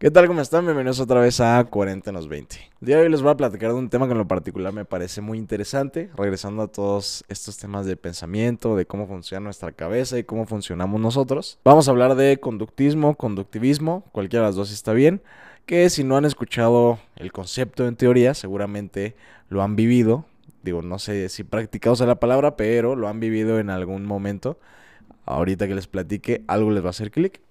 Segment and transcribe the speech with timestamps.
[0.00, 0.28] ¿Qué tal?
[0.28, 0.64] ¿Cómo están?
[0.64, 2.56] Bienvenidos otra vez a 40 20.
[2.80, 4.72] El día de hoy les voy a platicar de un tema que en lo particular
[4.72, 9.72] me parece muy interesante, regresando a todos estos temas de pensamiento, de cómo funciona nuestra
[9.72, 11.58] cabeza y cómo funcionamos nosotros.
[11.66, 15.20] Vamos a hablar de conductismo, conductivismo, cualquiera de las dos está bien,
[15.66, 19.16] que si no han escuchado el concepto en teoría, seguramente
[19.50, 20.24] lo han vivido.
[20.62, 24.58] Digo, no sé si practicado sea la palabra, pero lo han vivido en algún momento.
[25.26, 27.42] Ahorita que les platique, algo les va a hacer clic.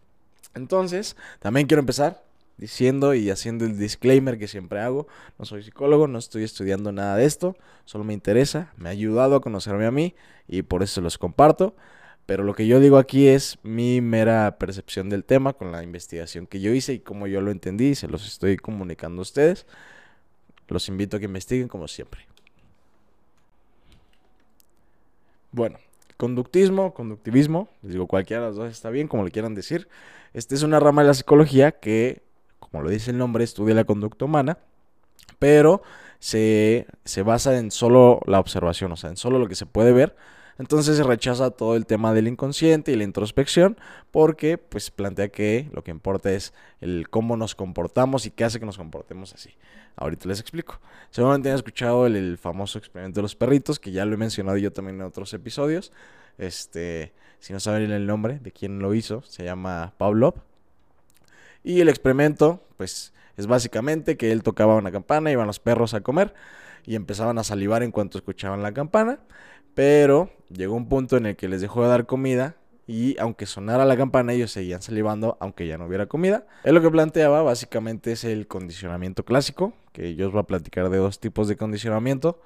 [0.55, 2.27] Entonces, también quiero empezar
[2.59, 5.07] diciendo y haciendo el disclaimer que siempre hago.
[5.37, 9.35] No soy psicólogo, no estoy estudiando nada de esto, solo me interesa, me ha ayudado
[9.35, 10.13] a conocerme a mí
[10.47, 11.75] y por eso los comparto.
[12.25, 16.45] Pero lo que yo digo aquí es mi mera percepción del tema con la investigación
[16.45, 19.65] que yo hice y como yo lo entendí y se los estoy comunicando a ustedes.
[20.67, 22.27] Los invito a que investiguen como siempre.
[25.51, 25.79] Bueno,
[26.17, 29.87] conductismo, conductivismo, les digo cualquiera de los dos está bien, como le quieran decir.
[30.33, 32.21] Esta es una rama de la psicología que
[32.71, 34.57] como lo dice el nombre, estudia la conducta humana,
[35.39, 35.81] pero
[36.19, 36.85] se,
[37.25, 40.15] basa en solo la observación, o sea, en solo lo que se puede ver.
[40.57, 43.77] Entonces se rechaza todo el tema del inconsciente y la introspección
[44.11, 48.59] porque pues plantea que lo que importa es el cómo nos comportamos y qué hace
[48.59, 49.51] que nos comportemos así.
[49.95, 50.81] Ahorita les explico.
[51.11, 54.73] Seguramente han escuchado el, famoso experimento de los perritos, que ya lo he mencionado yo
[54.73, 55.93] también en otros episodios.
[56.37, 60.48] Este, si no saben el nombre de quién lo hizo, se llama Pavlov.
[61.63, 66.01] Y el experimento, pues, es básicamente que él tocaba una campana, iban los perros a
[66.01, 66.33] comer
[66.85, 69.19] y empezaban a salivar en cuanto escuchaban la campana.
[69.75, 73.85] Pero llegó un punto en el que les dejó de dar comida y aunque sonara
[73.85, 76.47] la campana ellos seguían salivando aunque ya no hubiera comida.
[76.63, 80.89] Él lo que planteaba básicamente es el condicionamiento clásico, que yo os voy a platicar
[80.89, 82.41] de dos tipos de condicionamiento,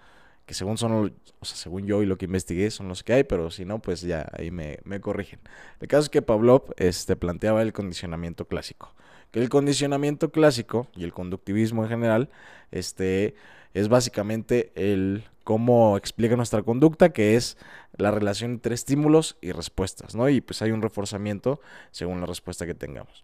[0.45, 0.91] que según son,
[1.39, 3.79] o sea, según yo y lo que investigué son los que hay, pero si no,
[3.79, 5.39] pues ya ahí me, me corrigen.
[5.79, 8.93] El caso es que Pavlov este, planteaba el condicionamiento clásico
[9.33, 12.29] que el condicionamiento clásico y el conductivismo en general
[12.71, 13.33] este,
[13.73, 17.57] es básicamente el cómo explica nuestra conducta, que es
[17.97, 20.29] la relación entre estímulos y respuestas, ¿no?
[20.29, 23.23] Y pues hay un reforzamiento según la respuesta que tengamos.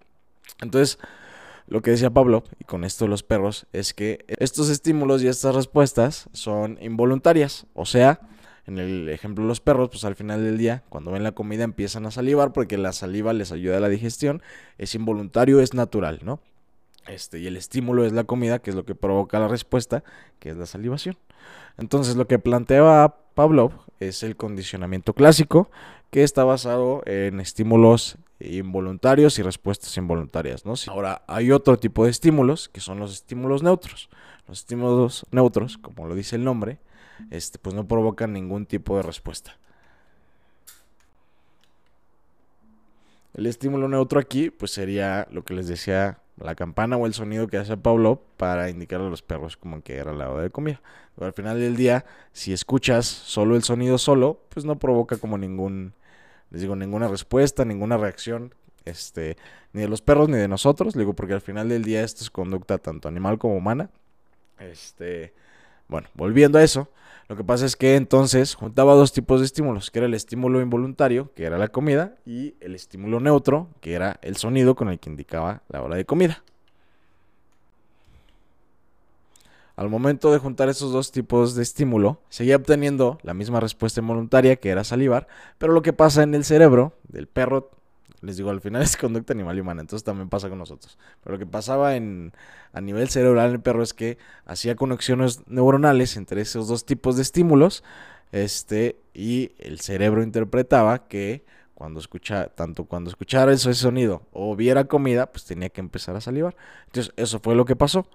[0.61, 0.97] Entonces,
[1.67, 5.53] lo que decía Pablo, y con esto los perros, es que estos estímulos y estas
[5.53, 8.19] respuestas son involuntarias, o sea,
[8.69, 12.05] en el ejemplo los perros, pues al final del día, cuando ven la comida empiezan
[12.05, 14.41] a salivar porque la saliva les ayuda a la digestión,
[14.77, 16.39] es involuntario, es natural, ¿no?
[17.07, 20.03] Este, y el estímulo es la comida, que es lo que provoca la respuesta,
[20.39, 21.17] que es la salivación.
[21.79, 25.71] Entonces, lo que planteaba Pavlov es el condicionamiento clásico,
[26.11, 30.75] que está basado en estímulos involuntarios y respuestas involuntarias, ¿no?
[30.87, 34.09] Ahora, hay otro tipo de estímulos, que son los estímulos neutros.
[34.47, 36.77] Los estímulos neutros, como lo dice el nombre,
[37.31, 39.57] este, pues no provocan ningún tipo de respuesta.
[43.33, 47.47] El estímulo neutro aquí, pues sería lo que les decía, la campana o el sonido
[47.47, 50.81] que hace Pablo para indicarle a los perros como que era la hora de comida.
[51.15, 55.37] Pero al final del día, si escuchas solo el sonido solo, pues no provoca como
[55.37, 55.93] ningún,
[56.49, 58.53] les digo, ninguna respuesta, ninguna reacción,
[58.85, 59.37] este,
[59.73, 62.29] ni de los perros ni de nosotros, digo, porque al final del día esto es
[62.29, 63.89] conducta tanto animal como humana.
[64.59, 65.33] Este,
[65.87, 66.89] bueno, volviendo a eso,
[67.29, 70.61] lo que pasa es que entonces juntaba dos tipos de estímulos, que era el estímulo
[70.61, 74.99] involuntario, que era la comida, y el estímulo neutro, que era el sonido con el
[74.99, 76.43] que indicaba la hora de comida.
[79.75, 84.55] Al momento de juntar esos dos tipos de estímulo, seguía obteniendo la misma respuesta involuntaria,
[84.55, 85.27] que era salivar,
[85.59, 87.69] pero lo que pasa en el cerebro del perro
[88.21, 90.97] les digo, al final es conducta animal y humana, entonces también pasa con nosotros.
[91.23, 92.33] Pero lo que pasaba en,
[92.73, 97.15] a nivel cerebral en el perro es que hacía conexiones neuronales entre esos dos tipos
[97.15, 97.83] de estímulos,
[98.31, 101.43] este, y el cerebro interpretaba que
[101.73, 106.21] cuando escucha, tanto cuando escuchara ese sonido o viera comida, pues tenía que empezar a
[106.21, 106.55] salivar.
[106.87, 108.05] Entonces, eso fue lo que pasó.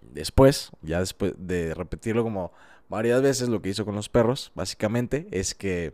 [0.00, 2.52] Después, ya después de repetirlo como
[2.88, 5.92] varias veces, lo que hizo con los perros, básicamente, es que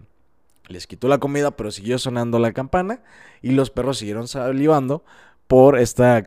[0.72, 3.02] les quitó la comida, pero siguió sonando la campana
[3.40, 5.04] y los perros siguieron salivando
[5.46, 6.18] por esta,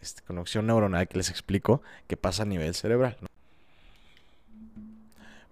[0.00, 3.16] este, conexión neuronal que les explico que pasa a nivel cerebral.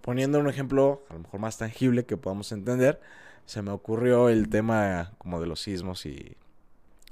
[0.01, 3.01] Poniendo un ejemplo a lo mejor más tangible que podamos entender,
[3.45, 6.37] se me ocurrió el tema como de los sismos y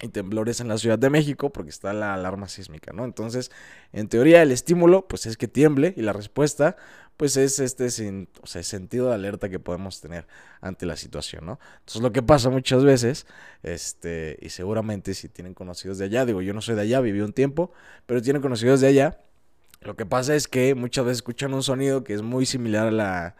[0.02, 3.06] y temblores en la Ciudad de México porque está la alarma sísmica, ¿no?
[3.06, 3.52] Entonces,
[3.94, 6.76] en teoría el estímulo pues es que tiemble y la respuesta
[7.18, 10.28] pues es este sentido de alerta que podemos tener
[10.60, 11.60] ante la situación, ¿no?
[11.80, 13.28] Entonces, lo que pasa muchas veces
[13.64, 17.22] este y seguramente si tienen conocidos de allá, digo, yo no soy de allá, viví
[17.22, 17.72] un tiempo,
[18.06, 19.20] pero tienen conocidos de allá,
[19.82, 22.92] lo que pasa es que muchas veces escuchan un sonido que es muy similar a
[22.92, 23.36] la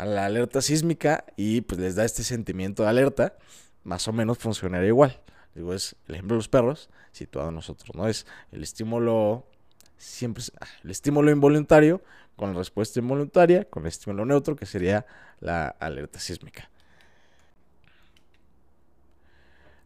[0.00, 3.36] a la alerta sísmica y pues les da este sentimiento de alerta,
[3.84, 5.20] más o menos funcionaría igual.
[5.54, 8.08] Digo, es el ejemplo de los perros, situado en nosotros, ¿no?
[8.08, 9.46] Es el estímulo,
[9.96, 12.02] siempre, ah, el estímulo involuntario
[12.36, 15.04] con la respuesta involuntaria, con el estímulo neutro, que sería
[15.40, 16.70] la alerta sísmica.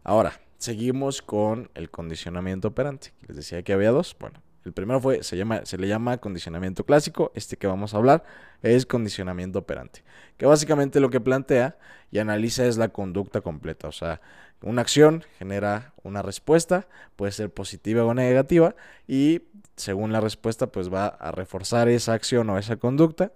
[0.03, 3.11] Ahora, seguimos con el condicionamiento operante.
[3.27, 4.15] Les decía que había dos.
[4.19, 7.31] Bueno, el primero fue, se, llama, se le llama condicionamiento clásico.
[7.35, 8.23] Este que vamos a hablar
[8.63, 10.03] es condicionamiento operante.
[10.37, 11.77] Que básicamente lo que plantea
[12.11, 13.87] y analiza es la conducta completa.
[13.87, 14.21] O sea,
[14.61, 18.75] una acción genera una respuesta, puede ser positiva o negativa,
[19.07, 19.43] y
[19.75, 23.33] según la respuesta, pues va a reforzar esa acción o esa conducta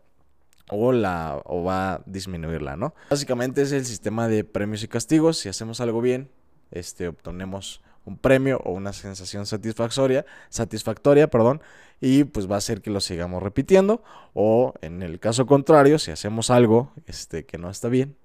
[0.69, 2.95] o, la, o va a disminuirla, ¿no?
[3.09, 5.37] Básicamente es el sistema de premios y castigos.
[5.37, 6.31] Si hacemos algo bien,
[6.71, 11.61] este, obtenemos un premio o una sensación satisfactoria, satisfactoria, perdón,
[12.01, 14.03] y pues va a hacer que lo sigamos repitiendo.
[14.33, 18.15] O en el caso contrario, si hacemos algo este, que no está bien,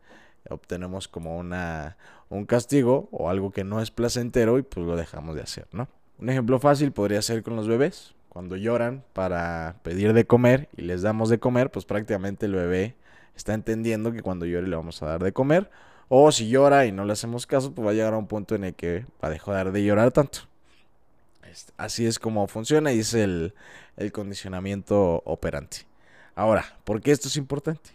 [0.48, 1.96] obtenemos como una,
[2.28, 5.88] un castigo o algo que no es placentero y pues lo dejamos de hacer, ¿no?
[6.18, 8.14] Un ejemplo fácil podría ser con los bebés.
[8.28, 12.96] Cuando lloran para pedir de comer y les damos de comer, pues prácticamente el bebé
[13.36, 15.70] está entendiendo que cuando llore le vamos a dar de comer
[16.08, 18.54] o si llora y no le hacemos caso, pues va a llegar a un punto
[18.54, 20.40] en el que va a dejar de llorar tanto.
[21.50, 23.54] Este, así es como funciona y es el,
[23.96, 25.86] el condicionamiento operante.
[26.34, 27.90] Ahora, ¿por qué esto es importante?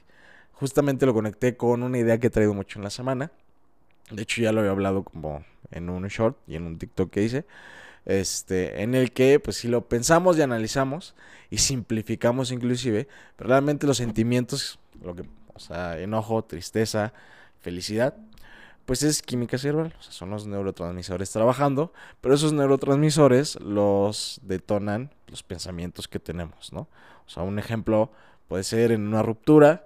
[0.54, 3.32] Justamente lo conecté con una idea que he traído mucho en la semana.
[4.12, 7.24] De hecho, ya lo había hablado como en un short y en un TikTok que
[7.24, 7.46] hice.
[8.06, 11.16] Este, en el que, pues, si lo pensamos y analizamos
[11.50, 15.24] y simplificamos inclusive, pero realmente los sentimientos, lo que,
[15.54, 17.14] o sea, enojo, tristeza,
[17.60, 18.16] felicidad,
[18.86, 25.14] pues es química cerebral, o sea, son los neurotransmisores trabajando, pero esos neurotransmisores los detonan
[25.28, 26.88] los pensamientos que tenemos, ¿no?
[27.28, 28.12] O sea, un ejemplo
[28.48, 29.86] puede ser en una ruptura,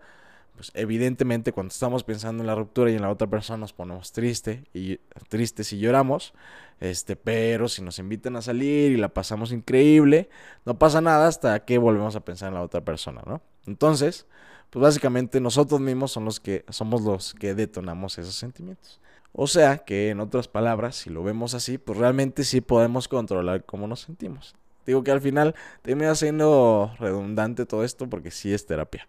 [0.56, 4.14] pues evidentemente cuando estamos pensando en la ruptura y en la otra persona nos ponemos
[4.14, 6.34] triste y tristes y lloramos,
[6.80, 10.30] este, pero si nos invitan a salir y la pasamos increíble,
[10.66, 13.42] no pasa nada hasta que volvemos a pensar en la otra persona, ¿no?
[13.66, 14.28] Entonces,
[14.70, 19.00] pues básicamente nosotros mismos son los que somos los que detonamos esos sentimientos.
[19.32, 23.66] O sea que en otras palabras, si lo vemos así, pues realmente sí podemos controlar
[23.66, 24.56] cómo nos sentimos.
[24.86, 29.08] Digo que al final termina siendo redundante todo esto porque sí es terapia.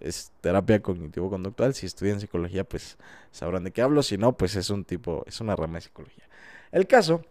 [0.00, 1.74] Es terapia cognitivo-conductual.
[1.74, 2.96] Si estudian psicología, pues
[3.32, 4.02] sabrán de qué hablo.
[4.02, 6.28] Si no, pues es un tipo, es una rama de psicología.
[6.72, 7.22] El caso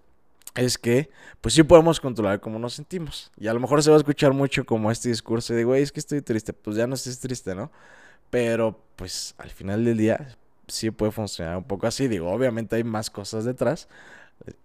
[0.55, 1.09] es que,
[1.41, 3.31] pues sí podemos controlar cómo nos sentimos.
[3.37, 5.91] Y a lo mejor se va a escuchar mucho como este discurso de, güey, es
[5.91, 6.53] que estoy triste.
[6.53, 7.71] Pues ya no estés triste, ¿no?
[8.29, 10.37] Pero, pues al final del día,
[10.67, 12.07] sí puede funcionar un poco así.
[12.07, 13.87] Digo, obviamente hay más cosas detrás.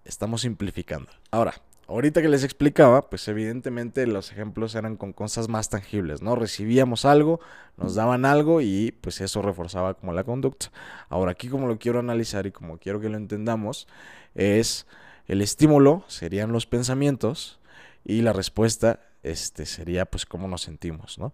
[0.04, 1.10] Estamos simplificando.
[1.30, 1.54] Ahora,
[1.88, 6.36] ahorita que les explicaba, pues evidentemente los ejemplos eran con cosas más tangibles, ¿no?
[6.36, 7.40] Recibíamos algo,
[7.76, 10.70] nos daban algo y pues eso reforzaba como la conducta.
[11.08, 13.88] Ahora aquí como lo quiero analizar y como quiero que lo entendamos
[14.34, 14.86] es
[15.26, 17.58] el estímulo serían los pensamientos
[18.04, 21.32] y la respuesta este, sería pues cómo nos sentimos, ¿no?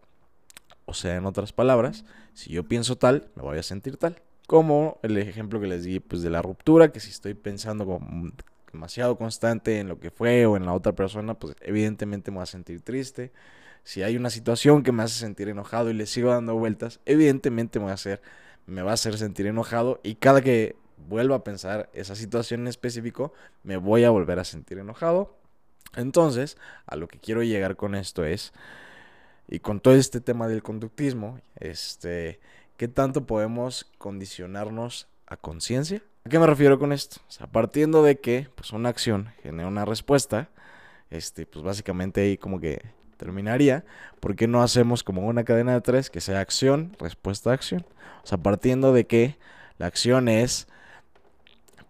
[0.85, 2.05] O sea, en otras palabras,
[2.35, 4.23] si yo pienso tal, me voy a sentir tal.
[4.47, 8.31] Como el ejemplo que les di pues de la ruptura, que si estoy pensando como
[8.73, 12.43] demasiado constante en lo que fue o en la otra persona, pues evidentemente me voy
[12.45, 13.33] a sentir triste.
[13.85, 17.79] Si hay una situación que me hace sentir enojado y le sigo dando vueltas, evidentemente
[17.79, 18.21] me, voy a hacer,
[18.67, 20.77] me va a hacer sentir enojado y cada que
[21.09, 23.33] vuelvo a pensar esa situación en específico,
[23.63, 25.37] me voy a volver a sentir enojado.
[25.97, 26.57] Entonces,
[26.87, 28.53] a lo que quiero llegar con esto es,
[29.49, 32.39] y con todo este tema del conductismo, este,
[32.77, 36.03] ¿qué tanto podemos condicionarnos a conciencia?
[36.25, 37.17] ¿A qué me refiero con esto?
[37.29, 40.51] O sea, partiendo de que pues, una acción genera una respuesta,
[41.11, 42.81] este, pues básicamente ahí como que
[43.17, 43.85] terminaría.
[44.21, 47.85] ¿Por qué no hacemos como una cadena de tres que sea acción, respuesta, acción?
[48.23, 49.37] O sea, partiendo de que
[49.79, 50.69] la acción es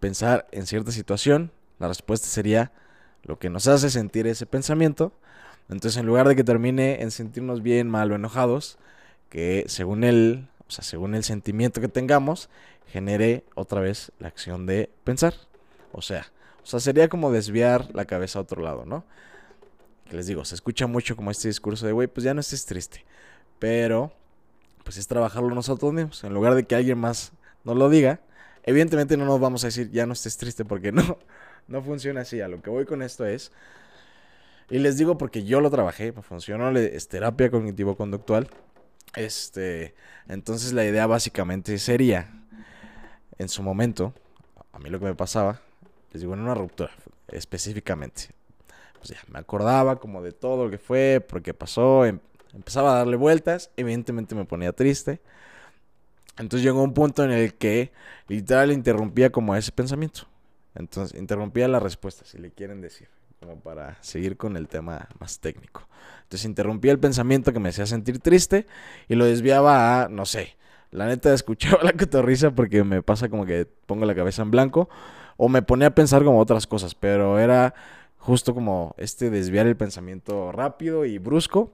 [0.01, 2.73] pensar en cierta situación, la respuesta sería
[3.23, 5.13] lo que nos hace sentir ese pensamiento.
[5.69, 8.79] Entonces, en lugar de que termine en sentirnos bien, mal o enojados,
[9.29, 12.49] que según el, o sea, según el sentimiento que tengamos,
[12.89, 15.35] genere otra vez la acción de pensar.
[15.93, 16.27] O sea,
[16.63, 19.05] o sea, sería como desviar la cabeza a otro lado, ¿no?
[20.09, 22.67] Que les digo, se escucha mucho como este discurso de, güey, pues ya no estés
[22.67, 23.05] triste.
[23.59, 24.13] Pero,
[24.83, 26.25] pues es trabajarlo nosotros mismos.
[26.25, 27.33] En lugar de que alguien más
[27.65, 28.21] nos lo diga,
[28.63, 31.19] Evidentemente no nos vamos a decir, ya no estés triste, porque no,
[31.69, 32.41] no funciona así.
[32.41, 33.53] A lo que voy con esto es,
[34.71, 38.49] y les digo porque yo lo trabajé, funcionó, es terapia cognitivo-conductual.
[39.17, 39.95] Este,
[40.29, 42.31] entonces la idea básicamente sería,
[43.39, 44.15] en su momento,
[44.73, 45.61] a mí lo que me pasaba,
[46.13, 46.93] les digo, en una ruptura
[47.29, 48.29] específicamente,
[48.99, 52.21] pues ya me acordaba como de todo lo que fue, porque pasó, em,
[52.55, 55.21] empezaba a darle vueltas, evidentemente me ponía triste.
[56.41, 57.93] Entonces llegó un punto en el que
[58.27, 60.23] literal interrumpía como ese pensamiento.
[60.75, 63.09] Entonces, interrumpía la respuesta, si le quieren decir,
[63.41, 65.87] como para seguir con el tema más técnico.
[66.23, 68.67] Entonces, interrumpía el pensamiento que me hacía sentir triste
[69.09, 70.57] y lo desviaba a, no sé,
[70.91, 74.89] la neta escuchaba la cotorriza porque me pasa como que pongo la cabeza en blanco
[75.37, 77.75] o me ponía a pensar como otras cosas, pero era
[78.17, 81.73] justo como este desviar el pensamiento rápido y brusco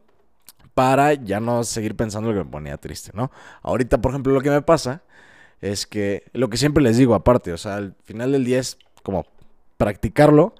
[0.75, 3.30] para ya no seguir pensando lo que me ponía triste, ¿no?
[3.62, 5.02] Ahorita, por ejemplo, lo que me pasa
[5.61, 8.78] es que lo que siempre les digo aparte, o sea, al final del día es
[9.02, 9.26] como
[9.76, 10.54] practicarlo.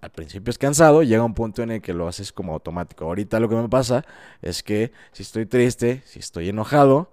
[0.00, 3.04] Al principio es cansado, llega un punto en el que lo haces como automático.
[3.04, 4.06] Ahorita lo que me pasa
[4.40, 7.12] es que si estoy triste, si estoy enojado,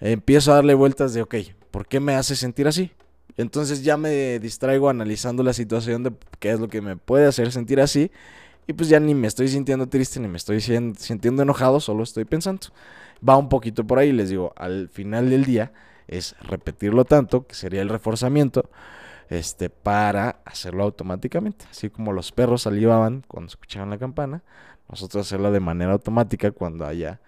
[0.00, 1.34] empiezo a darle vueltas de, ok,
[1.72, 2.92] ¿por qué me hace sentir así?
[3.36, 7.50] Entonces ya me distraigo analizando la situación de qué es lo que me puede hacer
[7.50, 8.12] sentir así.
[8.66, 12.24] Y pues ya ni me estoy sintiendo triste ni me estoy sintiendo enojado, solo estoy
[12.24, 12.68] pensando.
[13.26, 15.72] Va un poquito por ahí, les digo, al final del día
[16.08, 18.70] es repetirlo tanto, que sería el reforzamiento,
[19.28, 21.66] este, para hacerlo automáticamente.
[21.70, 24.42] Así como los perros salivaban cuando escuchaban la campana,
[24.88, 27.20] nosotros hacerlo de manera automática cuando haya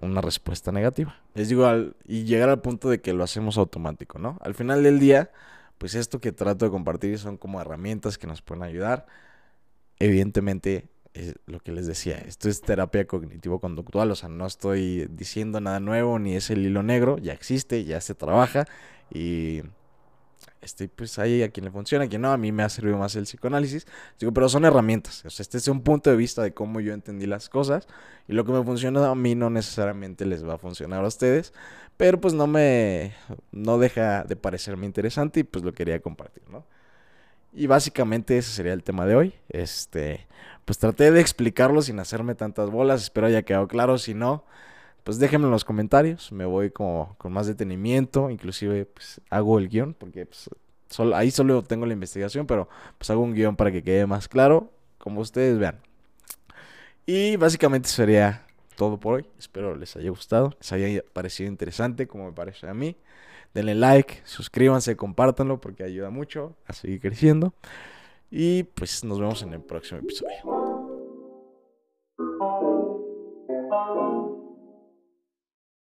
[0.00, 1.16] una respuesta negativa.
[1.34, 1.68] Les digo,
[2.06, 4.38] y llegar al punto de que lo hacemos automático, ¿no?
[4.42, 5.30] Al final del día,
[5.76, 9.06] pues esto que trato de compartir son como herramientas que nos pueden ayudar.
[10.00, 15.60] Evidentemente, es lo que les decía, esto es terapia cognitivo-conductual, o sea, no estoy diciendo
[15.60, 18.66] nada nuevo, ni es el hilo negro, ya existe, ya se trabaja
[19.12, 19.62] y
[20.62, 22.96] este, pues hay a quien le funciona, a quien no, a mí me ha servido
[22.96, 23.86] más el psicoanálisis,
[24.18, 26.94] digo, pero son herramientas, o sea, este es un punto de vista de cómo yo
[26.94, 27.86] entendí las cosas
[28.26, 31.52] y lo que me funciona a mí no necesariamente les va a funcionar a ustedes,
[31.96, 33.14] pero pues no me,
[33.52, 36.64] no deja de parecerme interesante y pues lo quería compartir, ¿no?
[37.52, 40.28] Y básicamente ese sería el tema de hoy, este,
[40.64, 44.44] pues traté de explicarlo sin hacerme tantas bolas, espero haya quedado claro, si no,
[45.02, 49.68] pues déjenme en los comentarios, me voy como con más detenimiento, inclusive pues hago el
[49.68, 50.48] guion, porque pues,
[51.14, 54.70] ahí solo tengo la investigación, pero pues hago un guion para que quede más claro,
[54.98, 55.80] como ustedes vean.
[57.04, 58.46] Y básicamente sería
[58.80, 62.72] todo por hoy, espero les haya gustado, les haya parecido interesante como me parece a
[62.72, 62.96] mí.
[63.52, 67.52] Denle like, suscríbanse, compártanlo porque ayuda mucho a seguir creciendo.
[68.30, 70.34] Y pues nos vemos en el próximo episodio.